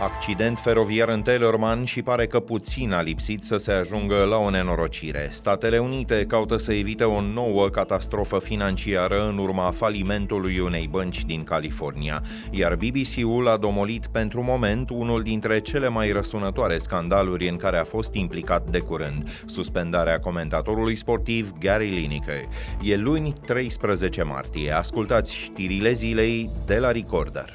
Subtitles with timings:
[0.00, 4.50] Accident feroviar în Tellerman și pare că puțin a lipsit să se ajungă la o
[4.50, 5.28] nenorocire.
[5.30, 11.44] Statele Unite caută să evite o nouă catastrofă financiară în urma falimentului unei bănci din
[11.44, 17.78] California, iar BBC-ul a domolit pentru moment unul dintre cele mai răsunătoare scandaluri în care
[17.78, 22.42] a fost implicat de curând, suspendarea comentatorului sportiv Gary Lineker.
[22.82, 24.70] E luni 13 martie.
[24.70, 27.54] Ascultați știrile zilei de la Recorder.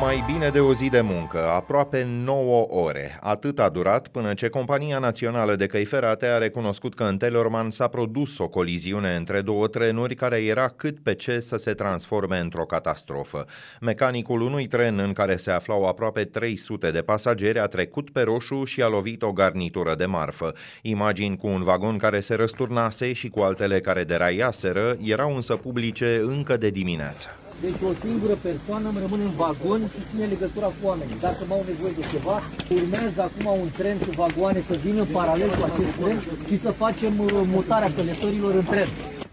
[0.00, 3.18] Mai bine de o zi de muncă, aproape 9 ore.
[3.22, 7.70] Atât a durat până ce Compania Națională de Căi Ferate a recunoscut că în Telorman
[7.70, 12.38] s-a produs o coliziune între două trenuri care era cât pe ce să se transforme
[12.38, 13.44] într-o catastrofă.
[13.80, 18.64] Mecanicul unui tren în care se aflau aproape 300 de pasageri a trecut pe roșu
[18.64, 20.52] și a lovit o garnitură de marfă.
[20.82, 26.20] Imagini cu un vagon care se răsturnase și cu altele care deraiaseră erau însă publice
[26.24, 27.28] încă de dimineață.
[27.64, 31.22] Deci o singură persoană îmi rămâne în vagon și ține legătura cu oamenii.
[31.26, 32.36] Dacă m-au nevoie de ceva,
[32.76, 37.12] urmează acum un tren cu vagoane să vină paralel cu acest tren și să facem
[37.18, 38.88] uh, mutarea călătorilor în tren.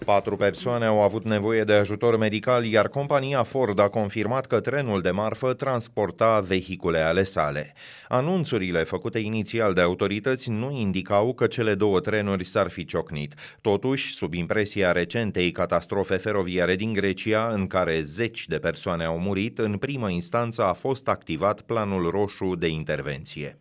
[0.06, 5.02] Patru persoane au avut nevoie de ajutor medical, iar compania Ford a confirmat că trenul
[5.02, 7.74] de marfă transporta vehicule ale sale.
[8.08, 13.34] Anunțurile făcute inițial de autorități nu indicau că cele două trenuri s-ar fi ciocnit.
[13.62, 19.60] Totuși, sub impresia recentei catastrofe feroviare din Grecia, în care zeci de persoane au murit,
[19.60, 23.58] în primă instanță a fost activat planul roșu de intervenție.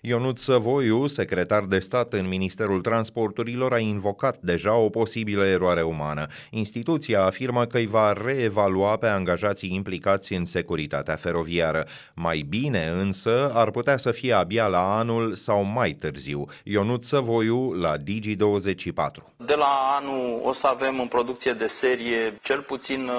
[0.00, 6.26] Ionut Săvoiu, secretar de stat în Ministerul Transporturilor, a invocat deja o posibilă eroare umană.
[6.50, 11.84] Instituția afirmă că îi va reevalua pe angajații implicați în securitatea feroviară.
[12.14, 16.44] Mai bine însă ar putea să fie abia la anul sau mai târziu.
[16.64, 19.36] Ionut Săvoiu la Digi24.
[19.36, 23.10] De la anul o să avem în producție de serie cel puțin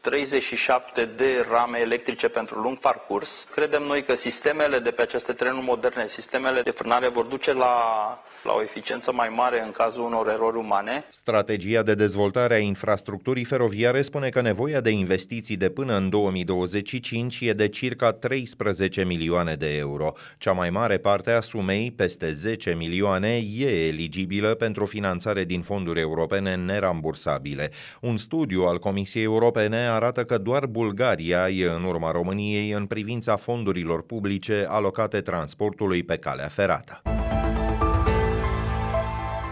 [0.00, 3.46] 37 uh, de rame electrice pentru lung parcurs.
[3.50, 7.52] Credem noi că sistemele de pe aceste trenuri moderne moderne, sistemele de frânare vor duce
[7.52, 7.74] la,
[8.42, 11.04] la o eficiență mai mare în cazul unor erori umane.
[11.08, 17.40] Strategia de dezvoltare a infrastructurii feroviare spune că nevoia de investiții de până în 2025
[17.40, 20.12] e de circa 13 milioane de euro.
[20.38, 26.00] Cea mai mare parte a sumei, peste 10 milioane, e eligibilă pentru finanțare din fonduri
[26.00, 27.70] europene nerambursabile.
[28.00, 33.36] Un studiu al Comisiei Europene arată că doar Bulgaria e în urma României în privința
[33.36, 37.19] fondurilor publice alocate transportului traficului pe calea ferată.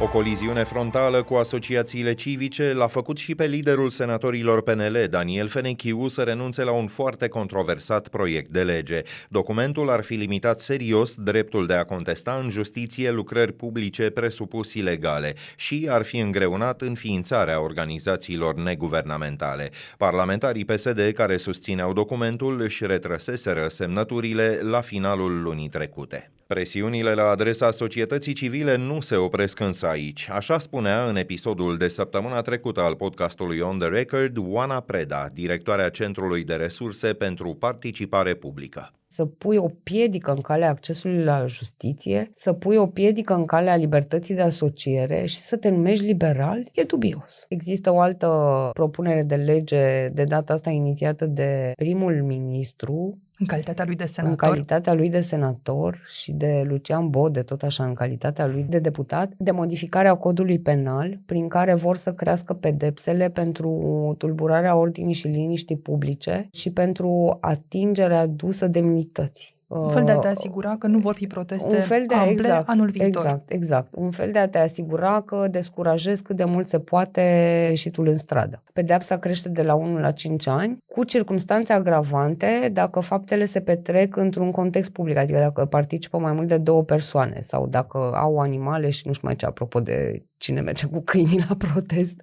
[0.00, 6.08] O coliziune frontală cu asociațiile civice l-a făcut și pe liderul senatorilor PNL, Daniel Fenechiu,
[6.08, 9.02] să renunțe la un foarte controversat proiect de lege.
[9.28, 15.34] Documentul ar fi limitat serios dreptul de a contesta în justiție lucrări publice presupus ilegale
[15.56, 19.70] și ar fi îngreunat înființarea organizațiilor neguvernamentale.
[19.96, 26.30] Parlamentarii PSD care susțineau documentul își retrăseseră semnăturile la finalul lunii trecute.
[26.48, 30.28] Presiunile la adresa societății civile nu se opresc însă aici.
[30.30, 35.88] Așa spunea în episodul de săptămâna trecută al podcastului On The Record Oana Preda, directoarea
[35.88, 42.30] Centrului de Resurse pentru Participare Publică să pui o piedică în calea accesului la justiție,
[42.34, 46.82] să pui o piedică în calea libertății de asociere și să te numești liberal, e
[46.82, 47.44] dubios.
[47.48, 53.84] Există o altă propunere de lege, de data asta inițiată de primul ministru, în calitatea
[53.84, 54.30] lui de senator.
[54.30, 58.78] În calitatea lui de senator și de Lucian Bode, tot așa, în calitatea lui de
[58.78, 65.26] deputat, de modificarea codului penal, prin care vor să crească pedepsele pentru tulburarea ordinii și
[65.26, 69.57] liniștii publice și pentru atingerea dusă demnității.
[69.68, 72.32] Un fel de a te asigura că nu vor fi proteste un fel de, ample
[72.32, 73.22] exact, anul viitor.
[73.24, 73.88] Exact, exact.
[73.94, 78.02] Un fel de a te asigura că descurajezi cât de mult se poate și tu
[78.06, 78.62] în stradă.
[78.72, 84.16] Pedeapsa crește de la 1 la 5 ani, cu circunstanțe agravante dacă faptele se petrec
[84.16, 88.90] într-un context public, adică dacă participă mai mult de două persoane sau dacă au animale
[88.90, 92.14] și nu știu mai ce, apropo de cine merge cu câinii la protest.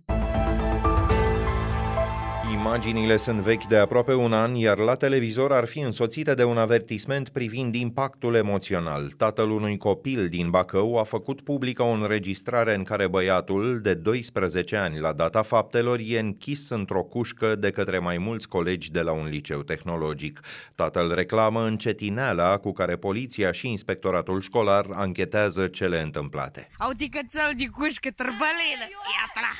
[2.76, 6.58] Imaginile sunt vechi de aproape un an, iar la televizor ar fi însoțite de un
[6.58, 9.12] avertisment privind impactul emoțional.
[9.18, 14.76] Tatăl unui copil din Bacău a făcut publică o înregistrare în care băiatul, de 12
[14.76, 19.12] ani la data faptelor, e închis într-o cușcă de către mai mulți colegi de la
[19.12, 20.40] un liceu tehnologic.
[20.76, 26.70] Tatăl reclamă încetineala cu care poliția și inspectoratul școlar anchetează cele întâmplate.
[26.78, 28.86] Au ticățel de cușcă, târbălină!
[29.18, 29.54] Iată-la!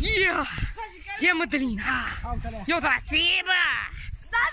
[0.00, 0.46] Yeah!
[1.20, 1.82] Ia, Mădălina!
[2.66, 3.60] Eu da țibă!
[4.30, 4.44] Da,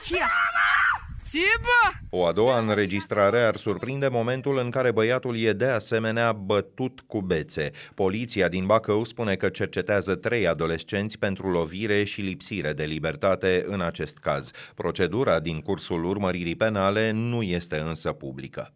[2.10, 7.22] O a doua înregistrare ar surprinde momentul în care băiatul e de asemenea bătut cu
[7.22, 7.72] bețe.
[7.96, 13.82] Poliția din Bacău spune că cercetează trei adolescenți pentru lovire și lipsire de libertate în
[13.82, 14.52] acest caz.
[14.76, 18.74] Procedura din cursul urmăririi penale nu este însă publică.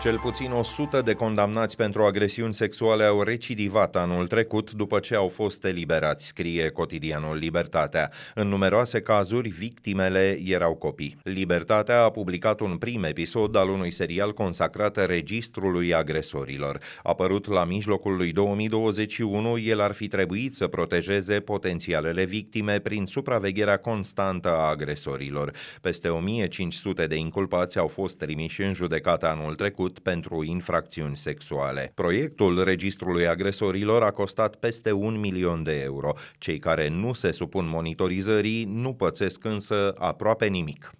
[0.00, 5.28] Cel puțin 100 de condamnați pentru agresiuni sexuale au recidivat anul trecut după ce au
[5.28, 8.10] fost eliberați, scrie cotidianul Libertatea.
[8.34, 11.16] În numeroase cazuri, victimele erau copii.
[11.22, 16.78] Libertatea a publicat un prim episod al unui serial consacrat registrului agresorilor.
[17.02, 23.76] Apărut la mijlocul lui 2021, el ar fi trebuit să protejeze potențialele victime prin supravegherea
[23.76, 25.52] constantă a agresorilor.
[25.80, 31.92] Peste 1500 de inculpați au fost trimiși în judecată anul trecut trecut pentru infracțiuni sexuale.
[31.94, 36.12] Proiectul Registrului Agresorilor a costat peste un milion de euro.
[36.38, 40.90] Cei care nu se supun monitorizării nu pățesc însă aproape nimic.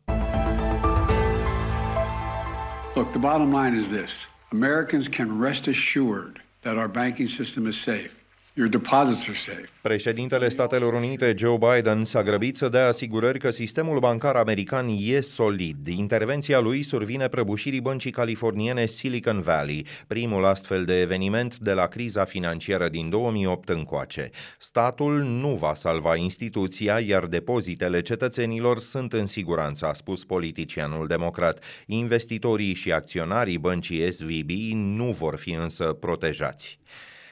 [2.94, 4.12] Look, the bottom line is this.
[4.52, 8.19] Americans can rest assured that our banking system is safe.
[8.60, 9.68] Your deposits are safe.
[9.82, 15.20] Președintele Statelor Unite, Joe Biden, s-a grăbit să dea asigurări că sistemul bancar american e
[15.20, 15.86] solid.
[15.88, 22.24] Intervenția lui survine prăbușirii băncii californiene Silicon Valley, primul astfel de eveniment de la criza
[22.24, 24.30] financiară din 2008 încoace.
[24.58, 31.64] Statul nu va salva instituția, iar depozitele cetățenilor sunt în siguranță, a spus politicianul democrat.
[31.86, 36.78] Investitorii și acționarii băncii SVB nu vor fi însă protejați.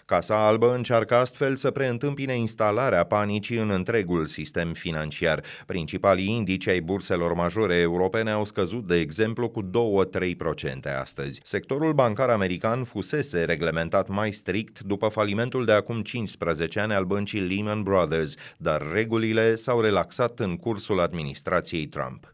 [0.08, 5.42] Casa Albă încearcă astfel să preîntâmpine instalarea panicii în întregul sistem financiar.
[5.66, 11.40] Principalii indici ai burselor majore europene au scăzut, de exemplu, cu 2-3% astăzi.
[11.42, 17.40] Sectorul bancar american fusese reglementat mai strict după falimentul de acum 15 ani al băncii
[17.40, 22.32] Lehman Brothers, dar regulile s-au relaxat în cursul administrației Trump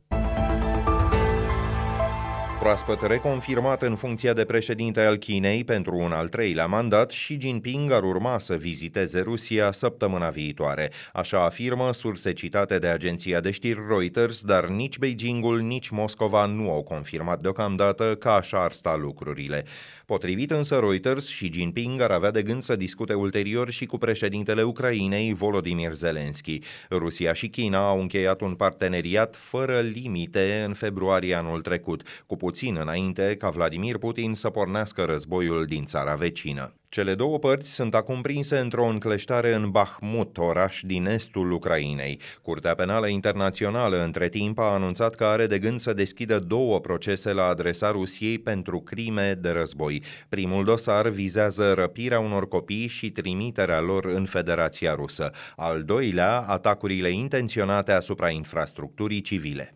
[2.65, 7.93] proaspăt reconfirmat în funcția de președinte al Chinei pentru un al treilea mandat, Xi Jinping
[7.93, 10.91] ar urma să viziteze Rusia săptămâna viitoare.
[11.13, 16.71] Așa afirmă surse citate de agenția de știri Reuters, dar nici Beijingul, nici Moscova nu
[16.71, 19.65] au confirmat deocamdată că așa ar sta lucrurile.
[20.07, 24.63] Potrivit însă Reuters, Xi Jinping ar avea de gând să discute ulterior și cu președintele
[24.63, 26.59] Ucrainei, Volodymyr Zelensky.
[26.91, 32.77] Rusia și China au încheiat un parteneriat fără limite în februarie anul trecut, cu puțin
[32.81, 36.75] înainte ca Vladimir Putin să pornească războiul din țara vecină.
[36.89, 42.21] Cele două părți sunt acum prinse într-o încleștare în Bahmut, oraș din estul Ucrainei.
[42.43, 47.33] Curtea Penală Internațională între timp a anunțat că are de gând să deschidă două procese
[47.33, 50.03] la adresa Rusiei pentru crime de război.
[50.29, 55.31] Primul dosar vizează răpirea unor copii și trimiterea lor în Federația Rusă.
[55.57, 59.75] Al doilea, atacurile intenționate asupra infrastructurii civile.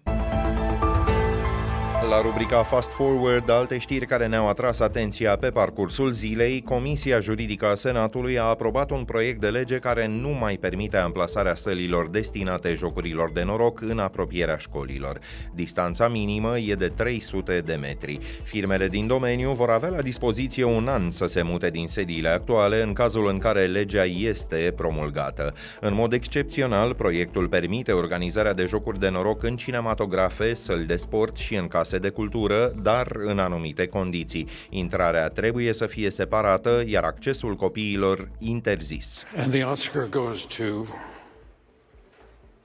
[2.08, 7.66] La rubrica Fast Forward, alte știri care ne-au atras atenția pe parcursul zilei, Comisia Juridică
[7.66, 12.75] a Senatului a aprobat un proiect de lege care nu mai permite amplasarea sălilor destinate
[12.75, 15.19] jocurilor de noroc în apropierea școlilor.
[15.55, 18.19] Distanța minimă e de 300 de metri.
[18.43, 22.82] Firmele din domeniu vor avea la dispoziție un an să se mute din sediile actuale
[22.82, 25.54] în cazul în care legea este promulgată.
[25.81, 31.37] În mod excepțional, proiectul permite organizarea de jocuri de noroc în cinematografe, săli de sport
[31.37, 34.49] și în case de cultură, dar în anumite condiții.
[34.71, 39.25] Intrarea trebuie să fie separată, iar accesul copiilor interzis.
[39.37, 40.64] And the Oscar goes to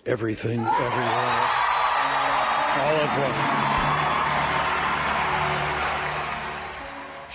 [0.03, 1.43] everything, everywhere,
[2.85, 3.82] all at once.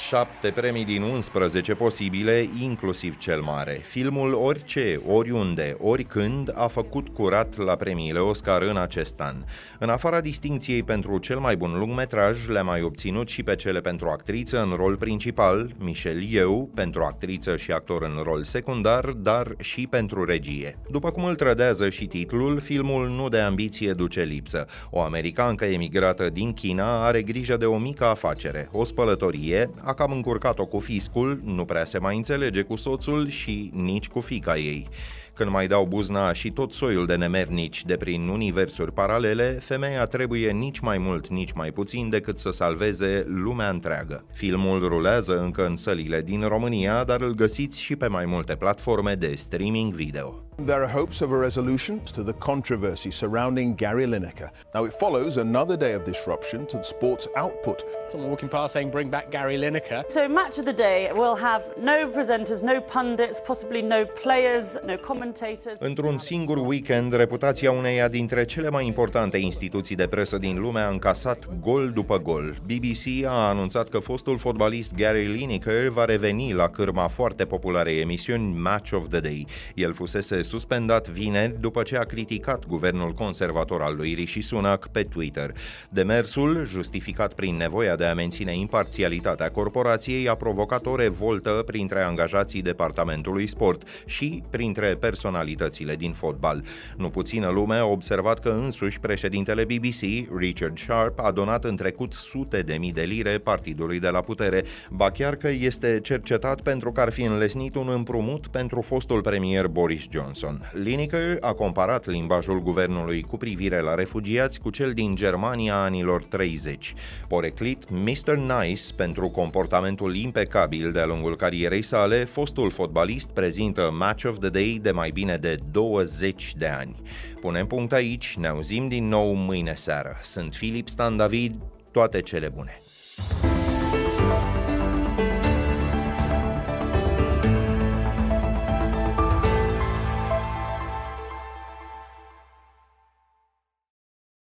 [0.09, 3.81] Șapte premii din 11 posibile, inclusiv cel mare.
[3.83, 9.35] Filmul Orice, Oriunde, Oricând a făcut curat la premiile Oscar în acest an.
[9.79, 14.09] În afara distinției pentru cel mai bun lungmetraj, le-a mai obținut și pe cele pentru
[14.09, 19.87] actriță în rol principal, Michelle Yeoh, pentru actriță și actor în rol secundar, dar și
[19.87, 20.79] pentru regie.
[20.91, 24.67] După cum îl trădează și titlul, filmul nu de ambiție duce lipsă.
[24.91, 30.13] O americancă emigrată din China are grijă de o mică afacere, o spălătorie, a cam
[30.13, 34.89] încurcat-o cu fiscul, nu prea se mai înțelege cu soțul și nici cu fica ei.
[35.35, 40.51] Când mai dau buzna și tot soiul de nemernici de prin universuri paralele, femeia trebuie
[40.51, 44.25] nici mai mult, nici mai puțin decât să salveze lumea întreagă.
[44.33, 49.15] Filmul rulează încă în sălile din România, dar îl găsiți și pe mai multe platforme
[49.15, 50.48] de streaming video.
[50.67, 54.51] There are hopes of a resolution to the controversy surrounding Gary Lineker.
[54.75, 57.85] Now, it follows another day of disruption to the sport's output.
[58.11, 60.03] Someone walking past saying, bring back Gary Lineker.
[60.09, 64.97] So, match of the day will have no presenters, no pundits, possibly no players, no
[64.97, 65.79] commentators.
[65.81, 70.89] Într-un singur weekend, reputația uneia dintre cele mai importante instituții de presă din lume a
[70.89, 72.57] încasat gol după gol.
[72.63, 78.59] BBC a anunțat că fostul fotbalist Gary Lineker va reveni la cârma foarte populare emisiuni
[78.59, 79.47] Match of the Day.
[79.75, 85.03] El fusese suspendat vineri după ce a criticat guvernul conservator al lui Rishi Sunak pe
[85.03, 85.55] Twitter.
[85.89, 92.63] Demersul, justificat prin nevoia de a menține imparțialitatea corporației, a provocat o revoltă printre angajații
[92.63, 96.65] departamentului sport și printre personalitățile din fotbal.
[96.97, 102.13] Nu puțină lume a observat că însuși președintele BBC, Richard Sharp, a donat în trecut
[102.13, 106.93] sute de mii de lire partidului de la putere, ba chiar că este cercetat pentru
[106.93, 110.07] că ar fi înlesnit un împrumut pentru fostul premier Boris
[110.39, 110.71] Johnson.
[110.73, 116.95] Lineker a comparat limbajul guvernului cu privire la refugiați cu cel din Germania anilor 30.
[117.29, 118.37] Poreclit Mr.
[118.37, 124.79] Nice pentru comportamentul impecabil de-a lungul carierei sale, fostul fotbalist prezintă Match of the Day
[124.83, 127.03] de mai bine de 20 de ani.
[127.41, 130.17] Punem punct aici, ne auzim din nou mâine seară.
[130.23, 131.55] Sunt Filip Stan David,
[131.91, 132.83] toate cele bune!